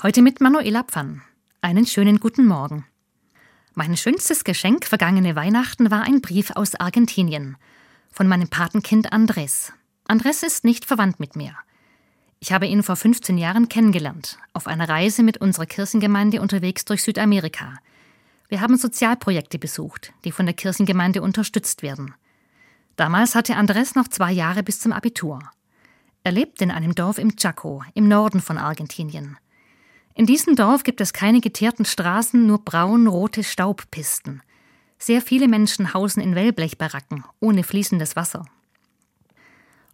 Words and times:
Heute 0.00 0.22
mit 0.22 0.40
Manuela 0.40 0.84
Pfann. 0.84 1.22
Einen 1.60 1.84
schönen 1.84 2.20
guten 2.20 2.46
Morgen. 2.46 2.86
Mein 3.74 3.96
schönstes 3.96 4.44
Geschenk 4.44 4.84
vergangene 4.84 5.34
Weihnachten 5.34 5.90
war 5.90 6.02
ein 6.02 6.20
Brief 6.20 6.52
aus 6.54 6.76
Argentinien 6.76 7.56
von 8.12 8.28
meinem 8.28 8.46
Patenkind 8.46 9.12
Andres. 9.12 9.72
Andres 10.06 10.44
ist 10.44 10.62
nicht 10.62 10.84
verwandt 10.84 11.18
mit 11.18 11.34
mir. 11.34 11.56
Ich 12.38 12.52
habe 12.52 12.68
ihn 12.68 12.84
vor 12.84 12.94
15 12.94 13.38
Jahren 13.38 13.68
kennengelernt, 13.68 14.38
auf 14.52 14.68
einer 14.68 14.88
Reise 14.88 15.24
mit 15.24 15.38
unserer 15.38 15.66
Kirchengemeinde 15.66 16.40
unterwegs 16.40 16.84
durch 16.84 17.02
Südamerika. 17.02 17.74
Wir 18.48 18.60
haben 18.60 18.76
Sozialprojekte 18.76 19.58
besucht, 19.58 20.12
die 20.24 20.30
von 20.30 20.46
der 20.46 20.54
Kirchengemeinde 20.54 21.22
unterstützt 21.22 21.82
werden. 21.82 22.14
Damals 22.94 23.34
hatte 23.34 23.56
Andres 23.56 23.96
noch 23.96 24.06
zwei 24.06 24.30
Jahre 24.30 24.62
bis 24.62 24.78
zum 24.78 24.92
Abitur. 24.92 25.40
Er 26.22 26.30
lebt 26.30 26.62
in 26.62 26.70
einem 26.70 26.94
Dorf 26.94 27.18
im 27.18 27.34
Chaco, 27.34 27.82
im 27.94 28.06
Norden 28.06 28.40
von 28.40 28.58
Argentinien. 28.58 29.38
In 30.18 30.26
diesem 30.26 30.56
Dorf 30.56 30.82
gibt 30.82 31.00
es 31.00 31.12
keine 31.12 31.40
geteerten 31.40 31.84
Straßen, 31.84 32.44
nur 32.44 32.58
braun-rote 32.58 33.44
Staubpisten. 33.44 34.42
Sehr 34.98 35.22
viele 35.22 35.46
Menschen 35.46 35.94
hausen 35.94 36.20
in 36.20 36.34
Wellblechbaracken, 36.34 37.24
ohne 37.38 37.62
fließendes 37.62 38.16
Wasser. 38.16 38.44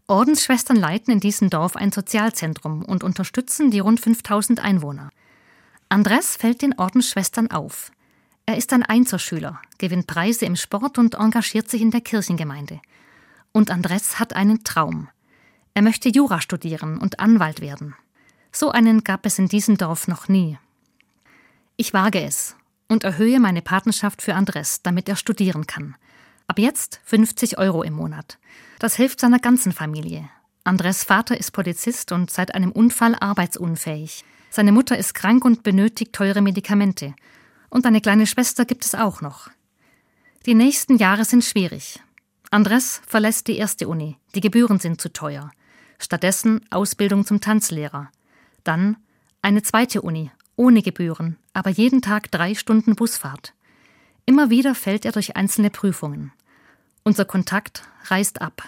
Ordensschwestern 0.07 0.79
leiten 0.79 1.13
in 1.13 1.21
diesem 1.21 1.51
Dorf 1.51 1.77
ein 1.77 1.93
Sozialzentrum 1.93 2.87
und 2.87 3.05
unterstützen 3.05 3.71
die 3.71 3.81
rund 3.81 4.01
5000 4.01 4.61
Einwohner. 4.61 5.11
Andres 5.91 6.37
fällt 6.37 6.63
den 6.63 6.79
Ordensschwestern 6.79 7.51
auf. 7.51 7.93
Er 8.47 8.57
ist 8.57 8.73
ein 8.73 8.83
Einzelschüler, 8.83 9.61
gewinnt 9.77 10.07
Preise 10.07 10.47
im 10.47 10.57
Sport 10.57 10.97
und 10.97 11.17
engagiert 11.17 11.69
sich 11.69 11.83
in 11.83 11.91
der 11.91 12.01
Kirchengemeinde. 12.01 12.81
Und 13.53 13.71
Andres 13.71 14.19
hat 14.19 14.35
einen 14.35 14.65
Traum. 14.65 15.09
Er 15.75 15.83
möchte 15.83 16.09
Jura 16.09 16.41
studieren 16.41 16.97
und 16.97 17.21
Anwalt 17.21 17.61
werden. 17.61 17.95
So 18.57 18.71
einen 18.71 19.03
gab 19.03 19.27
es 19.27 19.41
in 19.41 19.49
diesem 19.49 19.77
Dorf 19.79 20.07
noch 20.07 20.29
nie. 20.29 20.59
Ich 21.77 21.93
wage 21.93 22.23
es 22.23 22.55
und 22.89 23.03
erhöhe 23.03 23.41
meine 23.41 23.63
Patenschaft 23.63 24.23
für 24.23 24.37
Andres, 24.37 24.81
damit 24.81 25.09
er 25.09 25.17
studieren 25.17 25.67
kann. 25.67 25.97
Ab 26.47 26.61
jetzt 26.61 27.01
50 27.05 27.59
Euro 27.59 27.83
im 27.83 27.95
Monat. 27.95 28.39
Das 28.79 28.95
hilft 28.95 29.19
seiner 29.19 29.41
ganzen 29.41 29.73
Familie. 29.73 30.31
Andres 30.63 31.03
Vater 31.03 31.37
ist 31.37 31.51
Polizist 31.51 32.13
und 32.13 32.31
seit 32.31 32.55
einem 32.55 32.71
Unfall 32.71 33.17
arbeitsunfähig. 33.17 34.25
Seine 34.51 34.71
Mutter 34.71 34.97
ist 34.97 35.15
krank 35.15 35.45
und 35.45 35.65
benötigt 35.65 36.13
teure 36.13 36.41
Medikamente. 36.41 37.17
Und 37.71 37.87
eine 37.87 38.01
kleine 38.01 38.29
Schwester 38.29 38.65
gibt 38.65 38.85
es 38.85 38.95
auch 38.95 39.21
noch. 39.21 39.51
Die 40.47 40.55
nächsten 40.55 40.97
Jahre 40.97 41.25
sind 41.25 41.45
schwierig. 41.45 42.01
Andres 42.53 43.03
verlässt 43.05 43.49
die 43.49 43.57
erste 43.57 43.89
Uni. 43.89 44.17
Die 44.37 44.41
Gebühren 44.41 44.79
sind 44.79 45.01
zu 45.01 45.13
teuer. 45.13 45.51
Stattdessen 45.99 46.65
Ausbildung 46.71 47.27
zum 47.27 47.41
Tanzlehrer. 47.41 48.13
Dann 48.65 48.97
eine 49.43 49.63
zweite 49.63 50.03
Uni, 50.03 50.31
ohne 50.57 50.83
Gebühren, 50.83 51.37
aber 51.53 51.71
jeden 51.71 52.03
Tag 52.03 52.31
drei 52.31 52.55
Stunden 52.55 52.97
Busfahrt. 52.97 53.55
Immer 54.27 54.51
wieder 54.51 54.75
fällt 54.75 55.05
er 55.05 55.13
durch 55.13 55.37
einzelne 55.37 55.71
Prüfungen. 55.71 56.33
Unser 57.03 57.27
Kontakt 57.27 57.83
reißt 58.07 58.41
ab. 58.41 58.63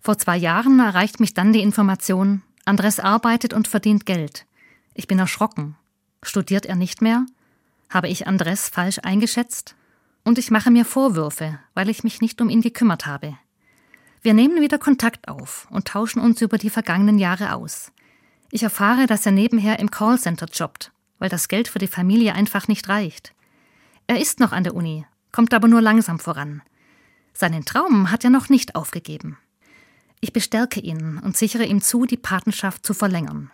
Vor 0.00 0.18
zwei 0.18 0.36
Jahren 0.36 0.78
erreicht 0.78 1.18
mich 1.18 1.34
dann 1.34 1.52
die 1.52 1.62
Information, 1.62 2.42
Andres 2.66 3.00
arbeitet 3.00 3.54
und 3.54 3.68
verdient 3.68 4.06
Geld. 4.06 4.44
Ich 4.94 5.06
bin 5.06 5.18
erschrocken. 5.18 5.76
Studiert 6.22 6.66
er 6.66 6.76
nicht 6.76 7.00
mehr? 7.00 7.24
Habe 7.88 8.08
ich 8.08 8.26
Andres 8.26 8.68
falsch 8.68 8.98
eingeschätzt? 9.02 9.76
Und 10.24 10.38
ich 10.38 10.50
mache 10.50 10.70
mir 10.70 10.84
Vorwürfe, 10.84 11.58
weil 11.74 11.88
ich 11.88 12.04
mich 12.04 12.20
nicht 12.20 12.40
um 12.40 12.50
ihn 12.50 12.60
gekümmert 12.60 13.06
habe. 13.06 13.38
Wir 14.22 14.34
nehmen 14.34 14.60
wieder 14.60 14.78
Kontakt 14.78 15.28
auf 15.28 15.68
und 15.70 15.86
tauschen 15.86 16.20
uns 16.20 16.42
über 16.42 16.58
die 16.58 16.70
vergangenen 16.70 17.18
Jahre 17.18 17.54
aus. 17.54 17.92
Ich 18.50 18.62
erfahre, 18.62 19.06
dass 19.06 19.26
er 19.26 19.32
nebenher 19.32 19.78
im 19.78 19.90
Callcenter 19.90 20.46
jobbt, 20.52 20.92
weil 21.18 21.28
das 21.28 21.48
Geld 21.48 21.68
für 21.68 21.78
die 21.78 21.86
Familie 21.86 22.34
einfach 22.34 22.68
nicht 22.68 22.88
reicht. 22.88 23.34
Er 24.06 24.20
ist 24.20 24.40
noch 24.40 24.52
an 24.52 24.64
der 24.64 24.74
Uni, 24.74 25.04
kommt 25.32 25.52
aber 25.52 25.68
nur 25.68 25.82
langsam 25.82 26.18
voran. 26.18 26.62
Seinen 27.32 27.64
Traum 27.64 28.10
hat 28.10 28.24
er 28.24 28.30
noch 28.30 28.48
nicht 28.48 28.74
aufgegeben. 28.74 29.36
Ich 30.20 30.32
bestärke 30.32 30.80
ihn 30.80 31.18
und 31.18 31.36
sichere 31.36 31.64
ihm 31.64 31.82
zu, 31.82 32.06
die 32.06 32.16
Patenschaft 32.16 32.86
zu 32.86 32.94
verlängern. 32.94 33.50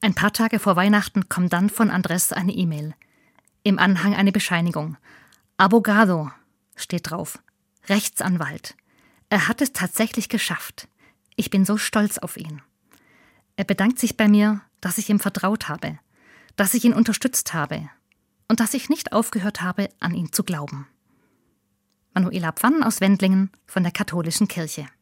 Ein 0.00 0.14
paar 0.14 0.32
Tage 0.32 0.58
vor 0.58 0.76
Weihnachten 0.76 1.28
kommt 1.28 1.52
dann 1.52 1.70
von 1.70 1.90
Andres 1.90 2.32
eine 2.32 2.52
E-Mail. 2.52 2.94
Im 3.62 3.78
Anhang 3.78 4.14
eine 4.14 4.32
Bescheinigung. 4.32 4.96
Abogado 5.56 6.30
steht 6.76 7.10
drauf. 7.10 7.38
Rechtsanwalt. 7.88 8.76
Er 9.30 9.48
hat 9.48 9.60
es 9.60 9.72
tatsächlich 9.72 10.28
geschafft. 10.28 10.88
Ich 11.36 11.50
bin 11.50 11.64
so 11.64 11.78
stolz 11.78 12.18
auf 12.18 12.36
ihn. 12.36 12.62
Er 13.58 13.64
bedankt 13.64 13.98
sich 13.98 14.16
bei 14.16 14.28
mir, 14.28 14.60
dass 14.80 14.98
ich 14.98 15.10
ihm 15.10 15.18
vertraut 15.18 15.68
habe, 15.68 15.98
dass 16.54 16.74
ich 16.74 16.84
ihn 16.84 16.94
unterstützt 16.94 17.54
habe 17.54 17.90
und 18.46 18.60
dass 18.60 18.72
ich 18.72 18.88
nicht 18.88 19.12
aufgehört 19.12 19.62
habe, 19.62 19.88
an 19.98 20.14
ihn 20.14 20.32
zu 20.32 20.44
glauben. 20.44 20.86
Manuela 22.14 22.52
Pfann 22.52 22.84
aus 22.84 23.00
Wendlingen 23.00 23.50
von 23.66 23.82
der 23.82 23.90
Katholischen 23.90 24.46
Kirche. 24.46 24.88